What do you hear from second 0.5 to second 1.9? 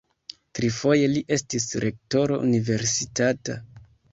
Trifoje li estis